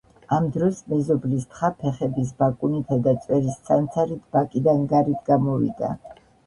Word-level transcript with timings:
ამ 0.35 0.45
დროს 0.53 0.79
მეზობლის 0.93 1.45
თხა 1.51 1.69
ფეხების 1.83 2.33
ბაკუნითა 2.41 2.99
და 3.09 3.15
წვერის 3.27 3.63
ცანცარით 3.69 4.27
ბაკიდან 4.39 4.85
გარეთ 4.97 5.27
გამოვიდა. 5.33 5.99